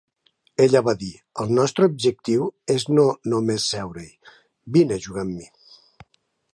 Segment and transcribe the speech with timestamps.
[0.63, 1.09] Ella va dir:
[1.43, 3.05] "El nostre objectiu és no
[3.35, 4.09] només seure-hi;
[4.79, 5.51] vine a jugar amb mi".